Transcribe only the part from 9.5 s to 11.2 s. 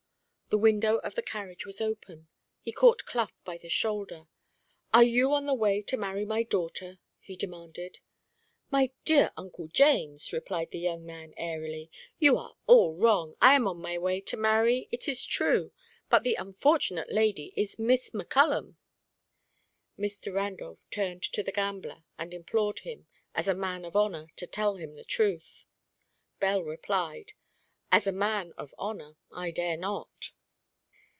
James," replied the young